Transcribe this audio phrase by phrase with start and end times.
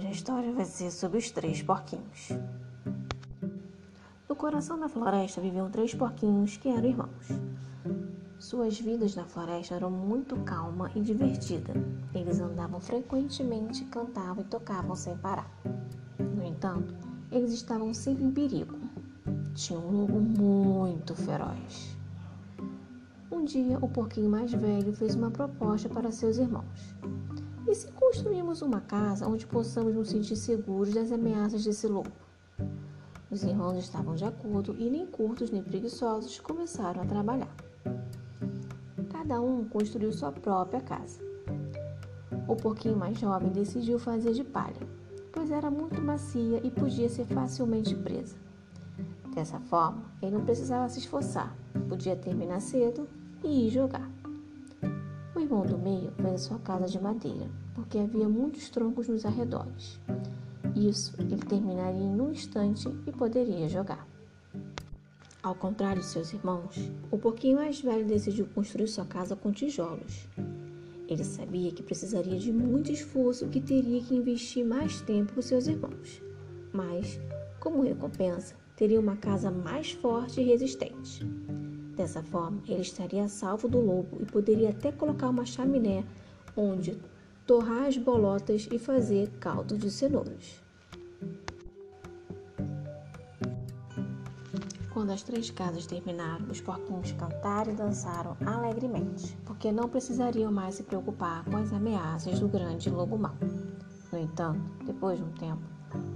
[0.00, 2.30] hoje a história vai ser sobre os três porquinhos.
[4.26, 7.28] No coração da floresta viviam três porquinhos que eram irmãos.
[8.38, 11.74] Suas vidas na floresta eram muito calma e divertida.
[12.14, 15.50] Eles andavam frequentemente, cantavam e tocavam sem parar.
[16.18, 16.94] No entanto,
[17.30, 18.78] eles estavam sempre em perigo.
[19.54, 21.94] Tinha um lobo muito feroz.
[23.30, 26.94] Um dia, o porquinho mais velho fez uma proposta para seus irmãos.
[27.66, 32.10] E se construirmos uma casa onde possamos nos sentir seguros das ameaças desse lobo?
[33.30, 37.54] Os irmãos estavam de acordo e nem curtos nem preguiçosos começaram a trabalhar.
[39.10, 41.20] Cada um construiu sua própria casa.
[42.48, 44.80] O porquinho mais jovem decidiu fazer de palha,
[45.32, 48.36] pois era muito macia e podia ser facilmente presa.
[49.32, 51.56] Dessa forma, ele não precisava se esforçar,
[51.88, 53.08] podia terminar cedo
[53.44, 54.19] e ir jogar.
[55.50, 59.98] Irmão do meio fez a sua casa de madeira, porque havia muitos troncos nos arredores.
[60.76, 64.06] Isso ele terminaria em um instante e poderia jogar.
[65.42, 70.28] Ao contrário de seus irmãos, o pouquinho mais velho decidiu construir sua casa com tijolos.
[71.08, 75.42] Ele sabia que precisaria de muito esforço e que teria que investir mais tempo que
[75.42, 76.22] seus irmãos.
[76.72, 77.18] Mas,
[77.58, 81.26] como recompensa, teria uma casa mais forte e resistente.
[82.00, 86.02] Dessa forma, ele estaria salvo do lobo e poderia até colocar uma chaminé
[86.56, 86.98] onde
[87.46, 90.62] torrar as bolotas e fazer caldo de cenouras.
[94.94, 100.76] Quando as três casas terminaram, os porquinhos cantaram e dançaram alegremente, porque não precisariam mais
[100.76, 103.36] se preocupar com as ameaças do grande lobo mau.
[104.10, 105.60] No entanto, depois de um tempo,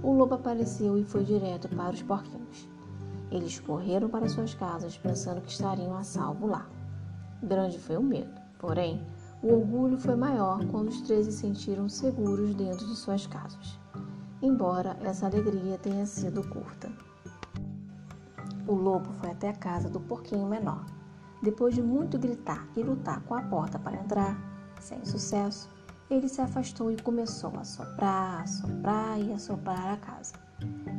[0.01, 2.74] o lobo apareceu e foi direto para os porquinhos.
[3.31, 6.67] Eles correram para suas casas pensando que estariam a salvo lá.
[7.41, 9.05] Grande foi o medo, porém,
[9.41, 13.79] o orgulho foi maior quando os três se sentiram seguros dentro de suas casas,
[14.41, 16.91] embora essa alegria tenha sido curta.
[18.67, 20.85] O lobo foi até a casa do porquinho menor.
[21.43, 24.35] Depois de muito gritar e lutar com a porta para entrar,
[24.79, 25.69] sem sucesso,
[26.09, 30.33] ele se afastou e começou a soprar, a soprar e a soprar a casa.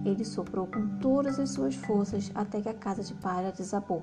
[0.05, 4.03] Ele soprou com todas as suas forças até que a casa de palha desabou.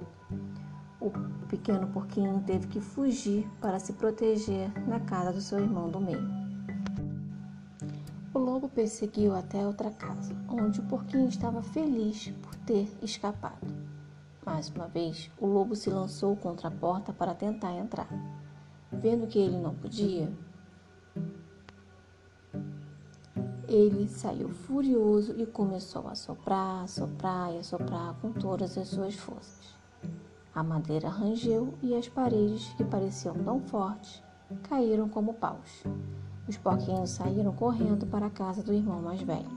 [1.01, 1.11] O
[1.49, 6.43] pequeno porquinho teve que fugir para se proteger na casa do seu irmão do meio.
[8.33, 13.67] O lobo perseguiu até outra casa, onde o porquinho estava feliz por ter escapado.
[14.45, 18.07] Mais uma vez, o lobo se lançou contra a porta para tentar entrar.
[18.91, 20.31] Vendo que ele não podia,
[23.67, 29.75] Ele saiu furioso e começou a soprar, soprar e soprar com todas as suas forças.
[30.53, 34.21] A madeira rangeu e as paredes, que pareciam tão fortes,
[34.69, 35.83] caíram como paus.
[36.47, 39.49] Os porquinhos saíram correndo para a casa do irmão mais velho.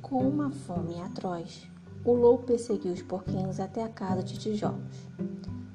[0.00, 1.68] Com uma fome atroz,
[2.04, 5.06] o lobo perseguiu os porquinhos até a casa de tijolos.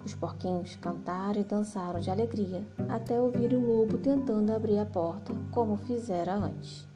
[0.06, 5.34] Os porquinhos cantaram e dançaram de alegria até ouvir o lobo tentando abrir a porta,
[5.52, 6.88] como fizera antes.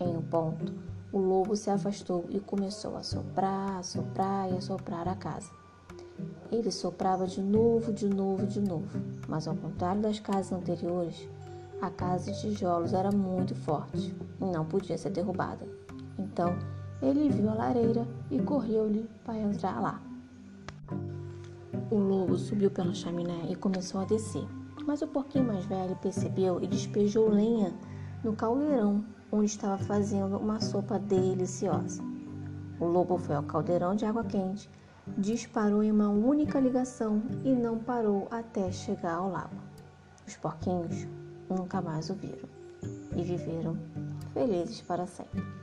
[0.00, 0.72] Em um ponto,
[1.12, 5.50] o lobo se afastou e começou a soprar, a soprar e a soprar a casa.
[6.50, 11.28] Ele soprava de novo, de novo, de novo, mas ao contrário das casas anteriores,
[11.80, 15.66] a casa de tijolos era muito forte e não podia ser derrubada.
[16.18, 16.56] Então,
[17.02, 20.00] ele viu a lareira e correu-lhe para entrar lá.
[21.90, 24.46] O lobo subiu pela chaminé e começou a descer,
[24.86, 27.72] mas o porquinho mais velho percebeu e despejou lenha
[28.22, 32.02] no caldeirão onde estava fazendo uma sopa deliciosa.
[32.78, 34.70] O lobo foi ao caldeirão de água quente,
[35.16, 39.56] disparou em uma única ligação e não parou até chegar ao lago.
[40.26, 41.06] Os porquinhos
[41.48, 42.48] nunca mais o viram
[43.16, 43.78] e viveram
[44.32, 45.55] felizes para sempre.